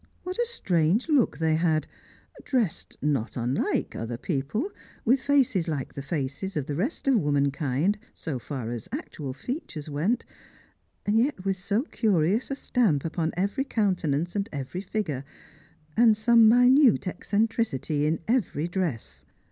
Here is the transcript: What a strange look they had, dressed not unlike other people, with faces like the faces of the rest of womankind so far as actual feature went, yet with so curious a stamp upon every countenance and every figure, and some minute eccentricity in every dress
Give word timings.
What 0.23 0.39
a 0.39 0.47
strange 0.47 1.07
look 1.09 1.37
they 1.37 1.53
had, 1.53 1.85
dressed 2.43 2.97
not 3.03 3.37
unlike 3.37 3.95
other 3.95 4.17
people, 4.17 4.71
with 5.05 5.21
faces 5.21 5.67
like 5.67 5.93
the 5.93 6.01
faces 6.01 6.57
of 6.57 6.65
the 6.65 6.75
rest 6.75 7.07
of 7.07 7.19
womankind 7.19 7.99
so 8.11 8.39
far 8.39 8.71
as 8.71 8.89
actual 8.91 9.31
feature 9.31 9.83
went, 9.91 10.25
yet 11.07 11.45
with 11.45 11.57
so 11.57 11.83
curious 11.83 12.49
a 12.49 12.55
stamp 12.55 13.05
upon 13.05 13.31
every 13.37 13.63
countenance 13.63 14.35
and 14.35 14.49
every 14.51 14.81
figure, 14.81 15.23
and 15.95 16.17
some 16.17 16.49
minute 16.49 17.07
eccentricity 17.07 18.07
in 18.07 18.21
every 18.27 18.67
dress 18.67 19.23